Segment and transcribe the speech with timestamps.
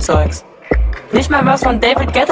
[0.00, 0.44] Elektrozeugs.
[1.12, 2.29] Nicht mal was von David Guetta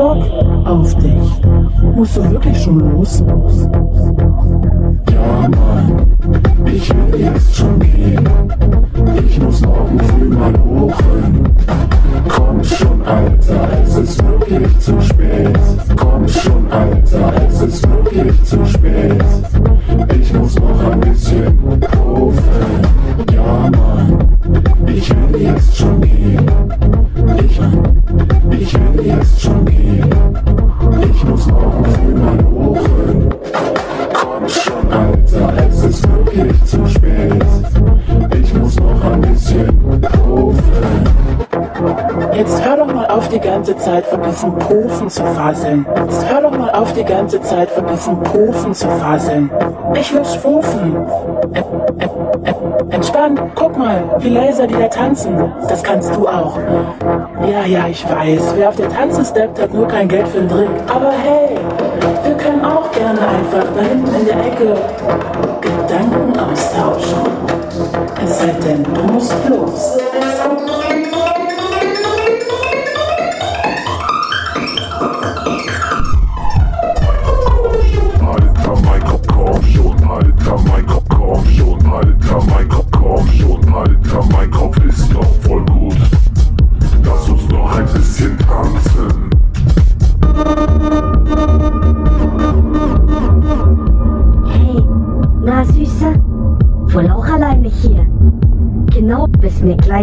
[0.00, 0.24] Bock
[0.64, 1.42] auf dich.
[1.94, 3.22] Musst du wirklich schon los?
[45.10, 45.84] Zu faseln.
[45.96, 49.50] Jetzt hör doch mal auf die ganze Zeit von diesem Profen zu faseln.
[49.94, 50.96] Ich will schwufen.
[52.90, 55.52] Entspann, guck mal, wie Laser die da tanzen.
[55.68, 56.56] Das kannst du auch.
[57.48, 58.54] Ja, ja, ich weiß.
[58.56, 60.70] Wer auf der Tanze steppt, hat nur kein Geld für den Drink.
[60.88, 61.56] Aber hey,
[62.24, 64.76] wir können auch gerne einfach da hinten in der Ecke
[65.60, 67.18] Gedanken austauschen.
[68.22, 69.98] Es sei denn, du musst los.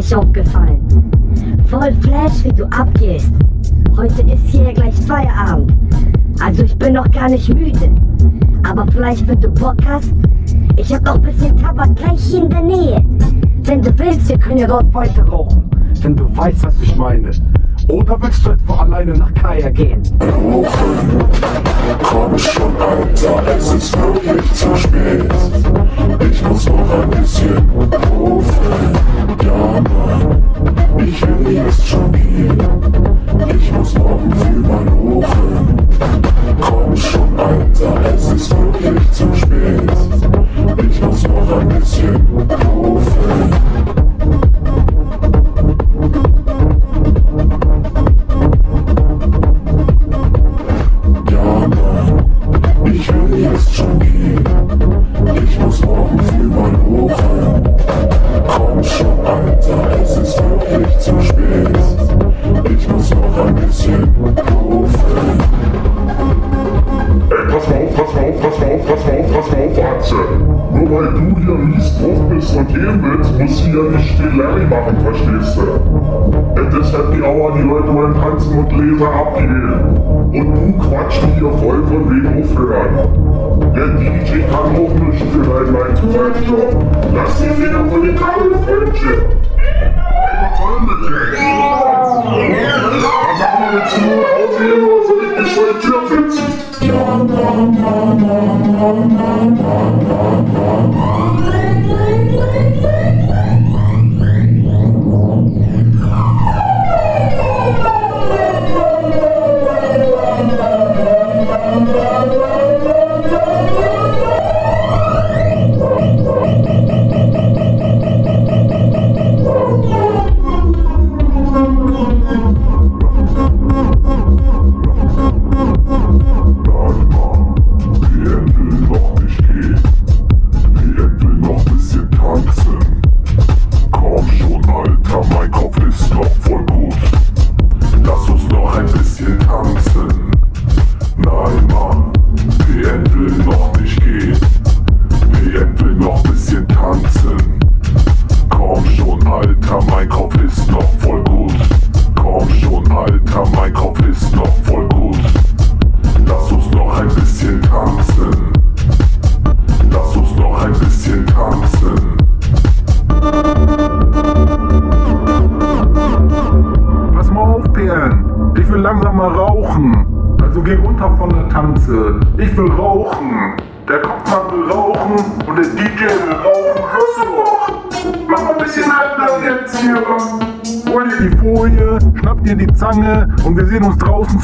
[0.07, 0.79] nicht aufgefallen.
[1.67, 3.33] Voll Flash, wie du abgehst.
[3.97, 5.73] Heute ist hier gleich Feierabend.
[6.39, 7.91] Also ich bin noch gar nicht müde.
[8.69, 10.13] Aber vielleicht, wenn du Bock hast,
[10.77, 13.05] ich hab noch ein bisschen Tabak gleich hier in der Nähe.
[13.63, 15.69] Wenn du willst, wir können ja dort weiter rauchen.
[16.01, 17.31] Wenn du weißt, was ich meine.
[17.89, 20.01] Oder willst du etwa alleine nach Kaya gehen?
[22.01, 25.25] Komm schon, Alter, es ist wirklich zu spät.
[26.31, 27.57] Ich muss noch ein bisschen.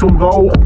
[0.06, 0.63] zum Rauch.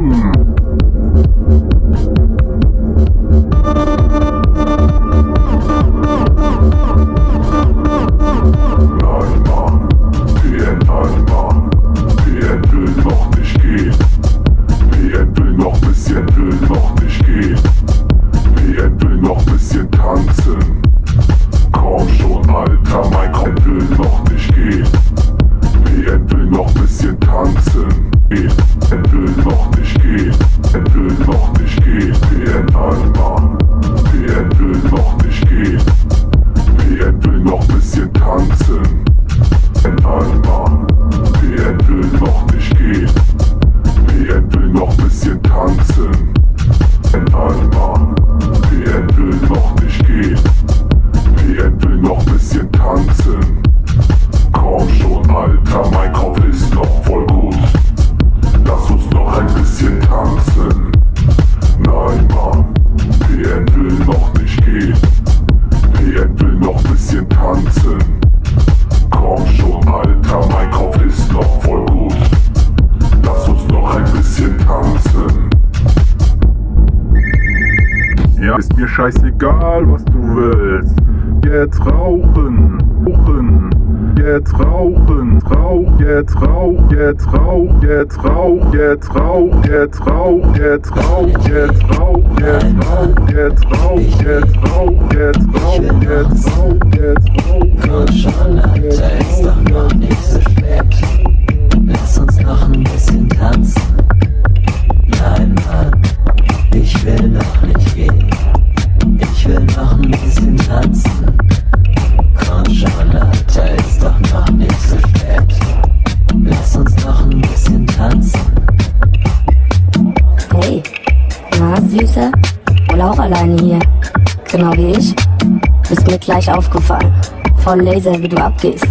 [127.68, 128.86] Voll Laser, wie du abgehst.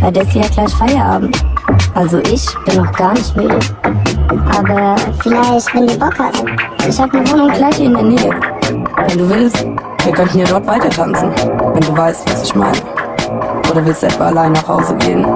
[0.00, 1.36] Bei Desi hat gleich Feierabend.
[1.94, 3.58] Also ich bin noch gar nicht müde.
[4.56, 6.42] Aber vielleicht, wenn du Bock hast.
[6.88, 8.30] Ich hab eine Wohnung gleich in der Nähe.
[9.08, 9.66] Wenn du willst,
[10.04, 11.32] wir könnten hier dort weiter tanzen.
[11.36, 12.78] Wenn du weißt, was ich meine.
[13.70, 15.26] Oder willst du etwa allein nach Hause gehen?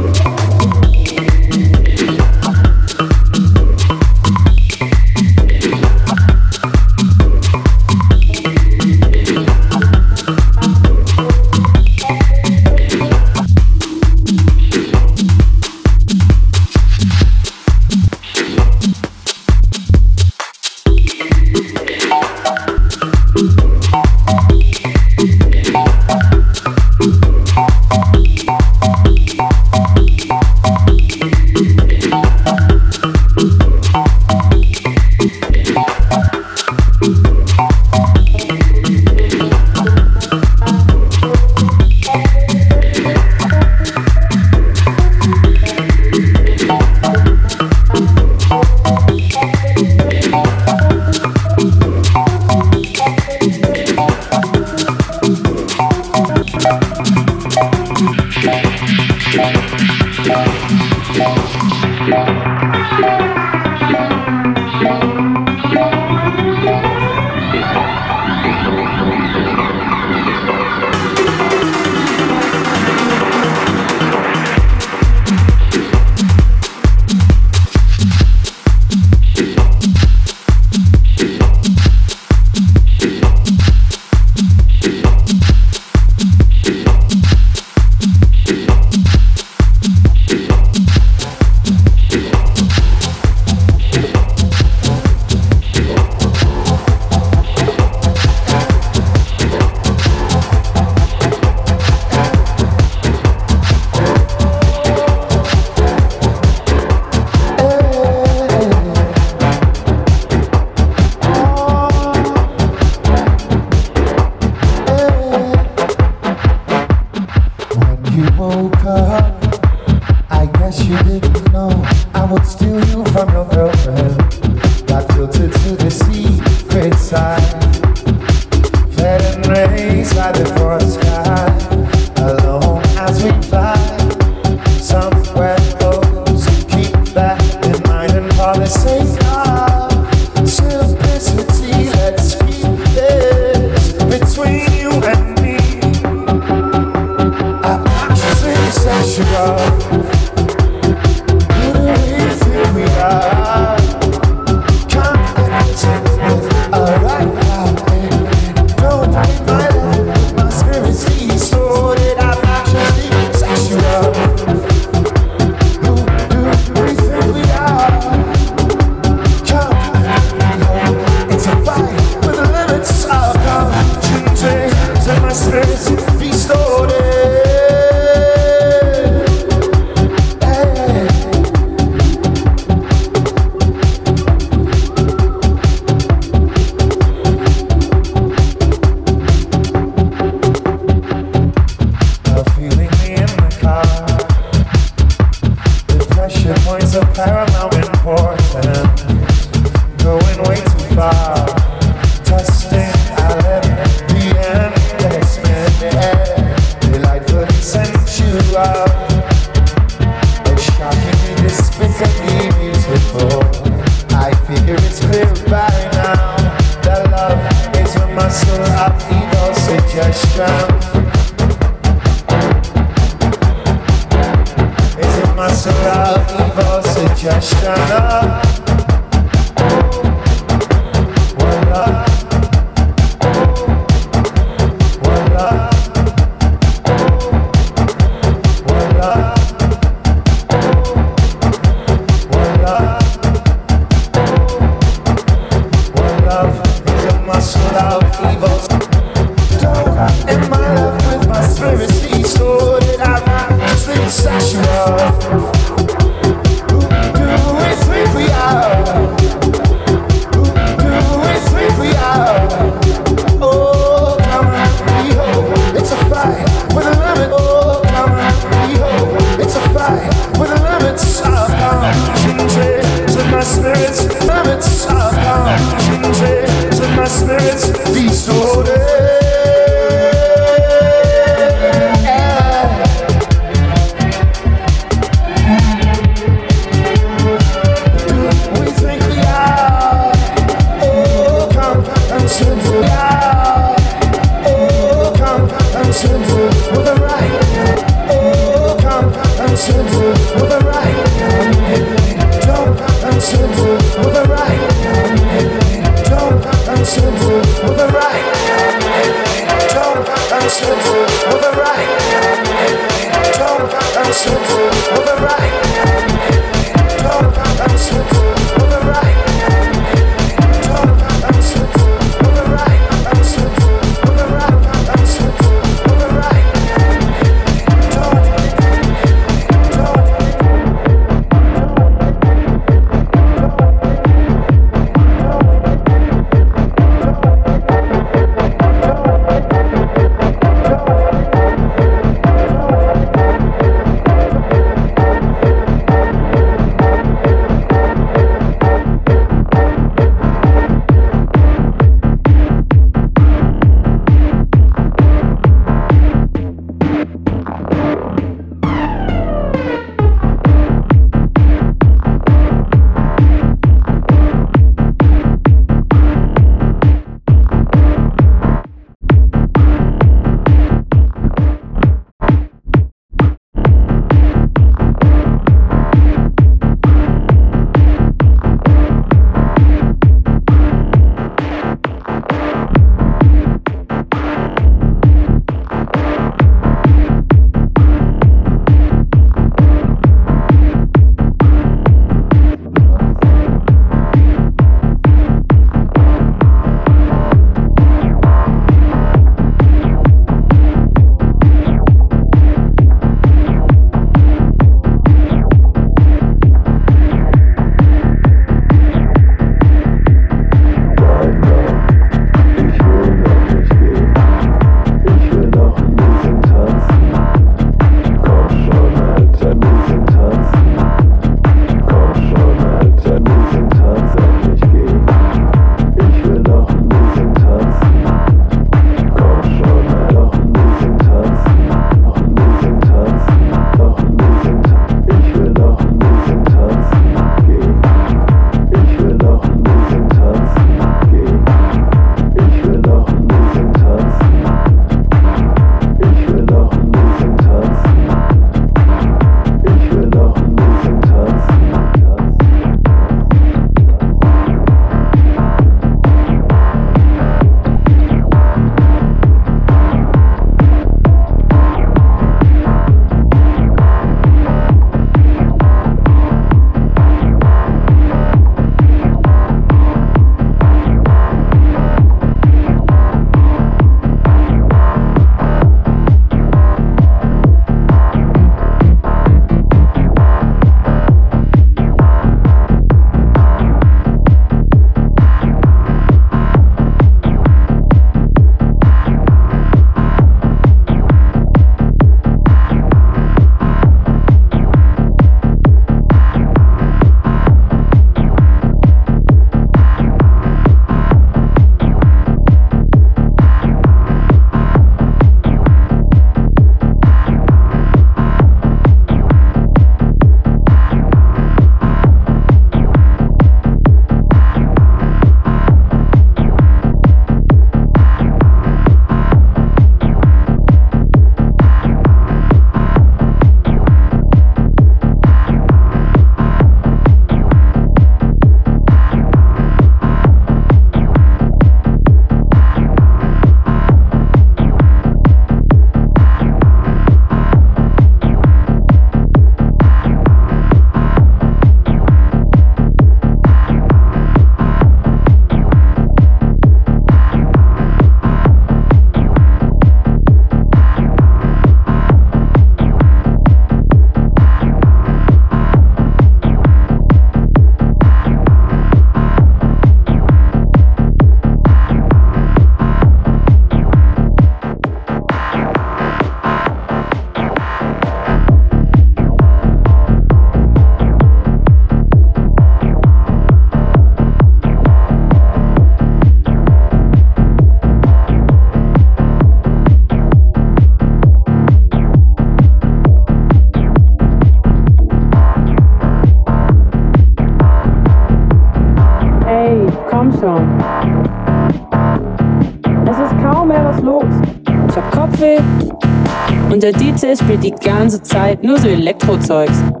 [596.91, 600.00] Der DJ spielt die ganze Zeit nur so Elektrozeugs.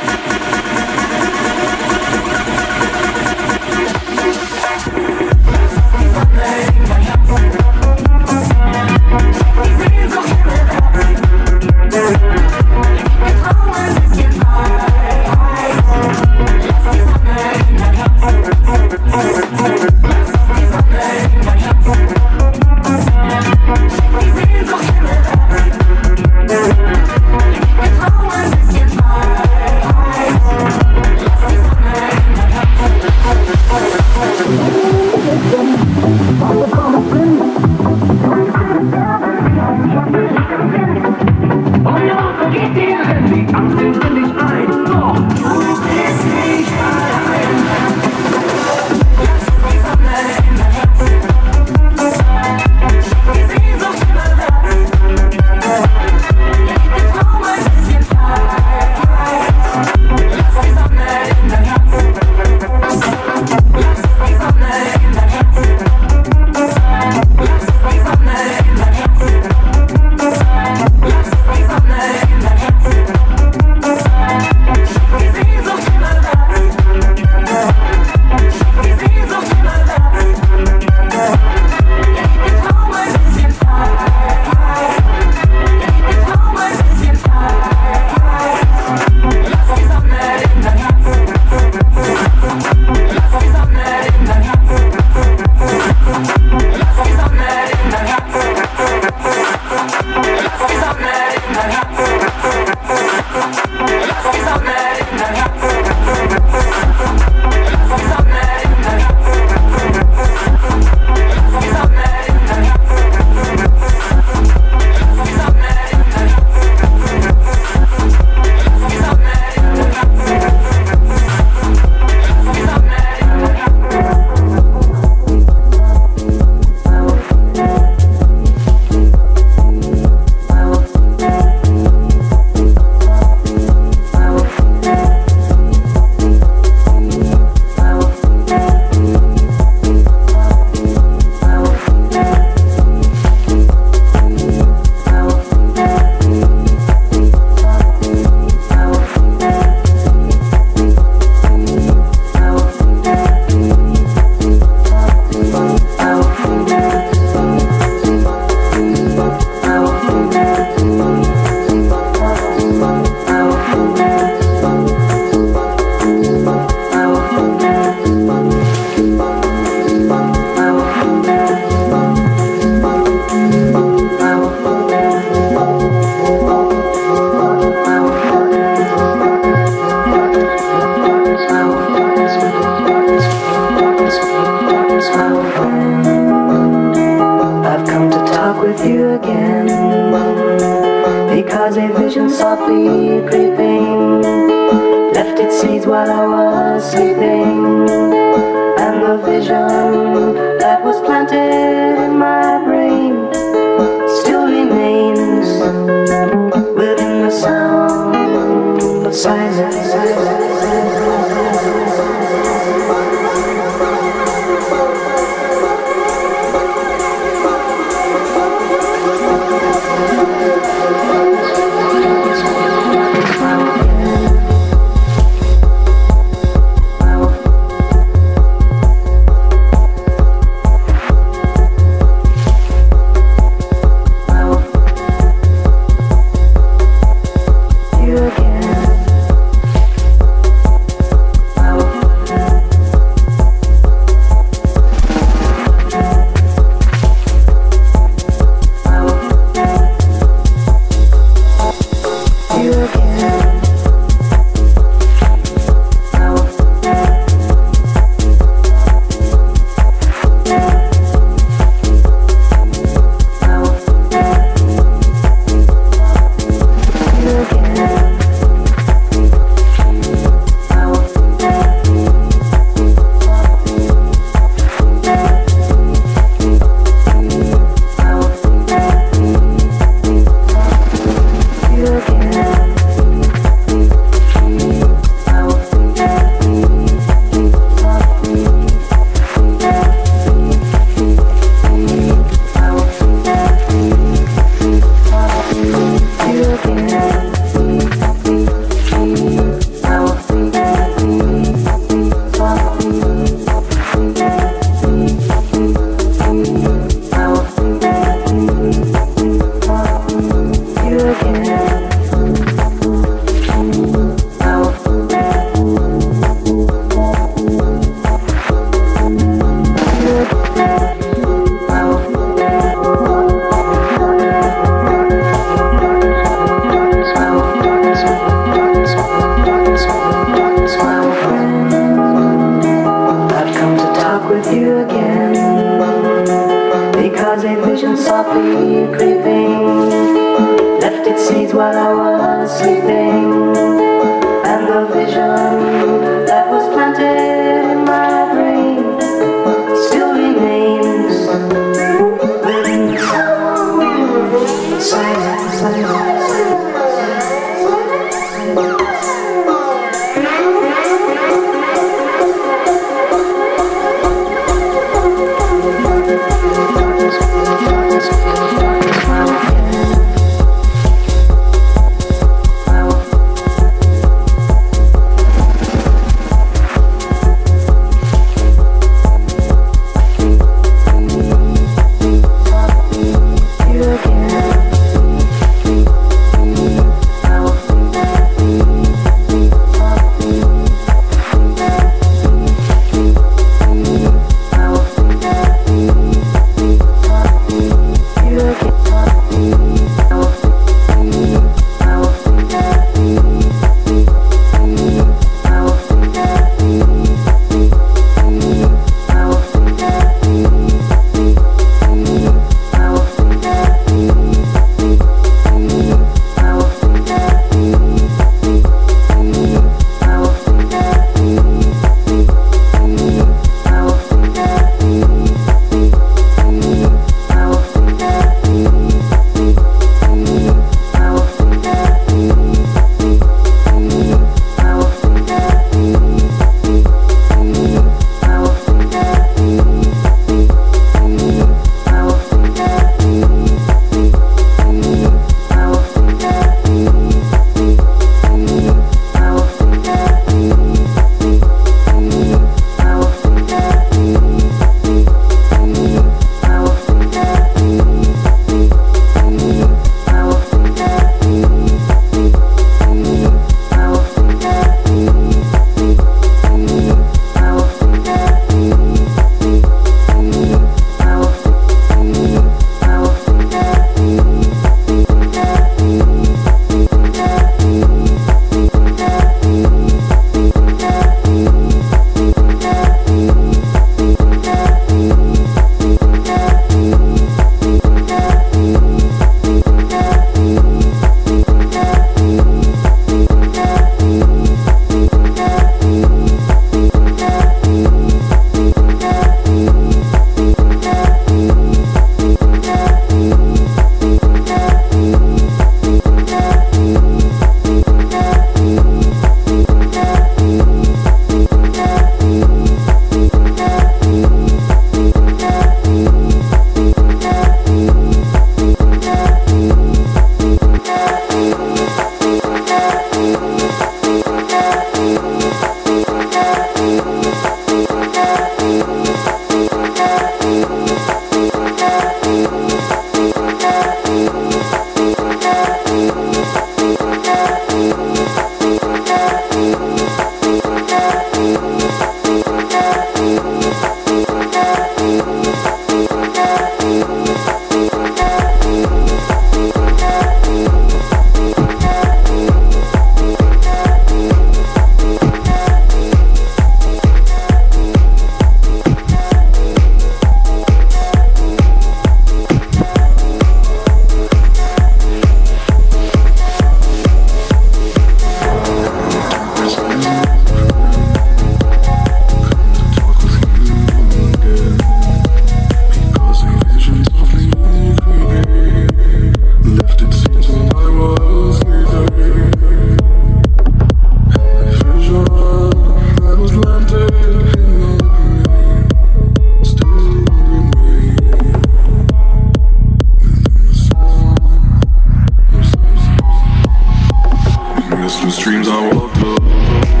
[598.73, 600.00] I woke up.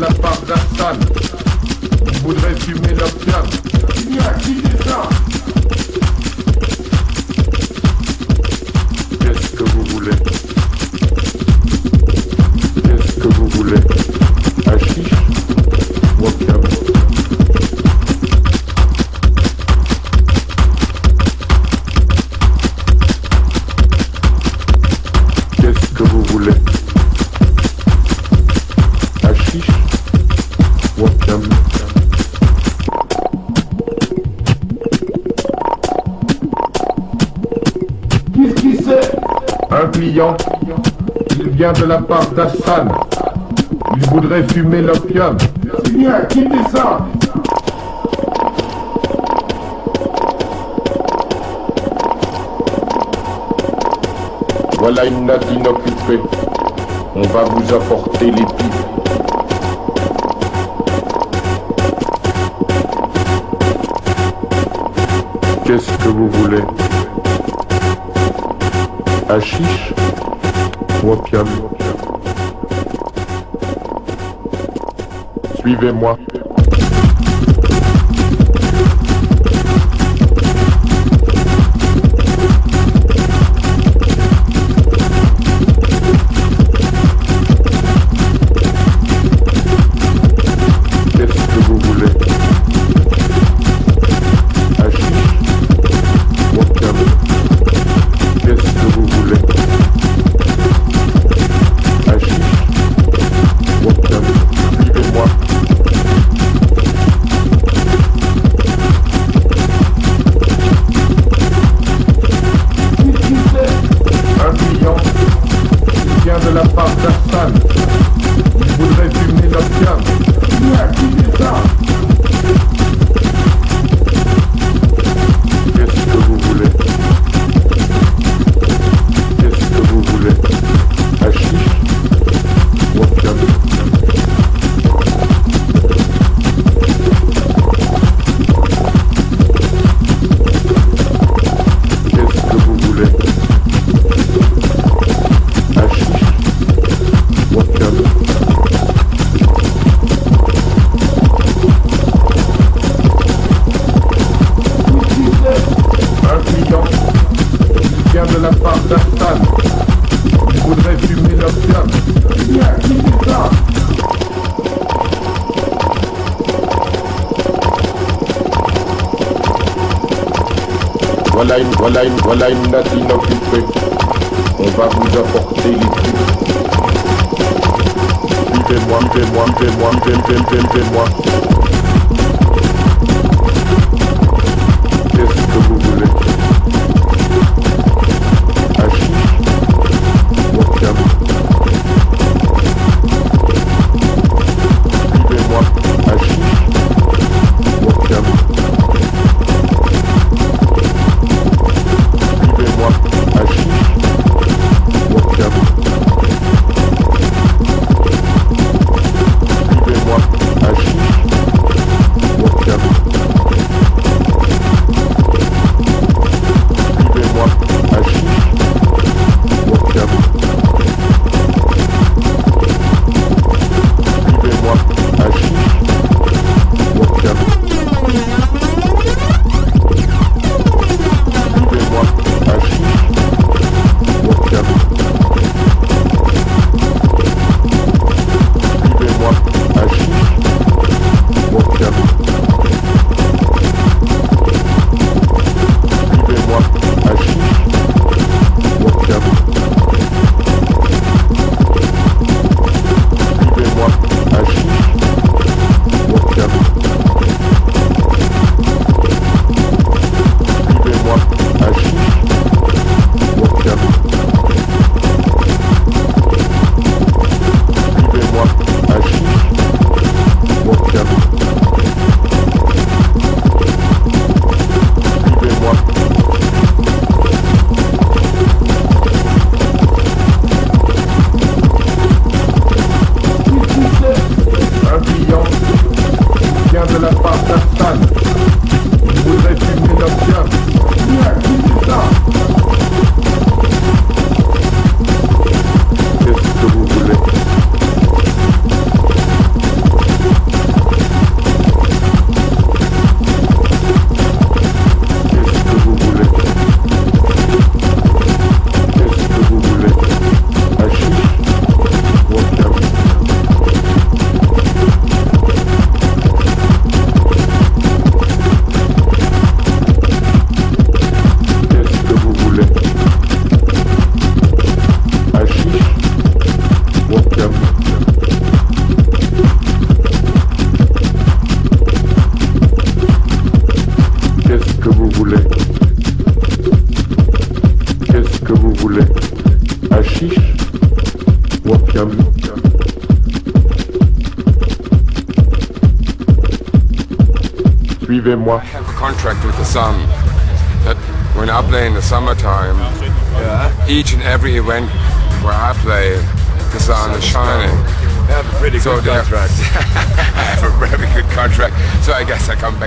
[0.00, 0.96] la part d'Assad.
[2.06, 2.94] Ils fumer.
[3.92, 4.79] Qui a
[41.72, 42.88] de la part d'Assad.
[43.96, 45.36] Il voudrait fumer l'opium.
[45.84, 47.06] Seigneur, quittez ça
[54.78, 56.20] Voilà une natte inoccupée.
[57.14, 58.74] On va vous apporter les pipes.
[65.64, 66.62] Qu'est-ce que vous voulez?
[69.28, 69.94] Hachiche
[71.02, 71.46] Wokiam Wokiam
[75.60, 76.29] Suivez-moi.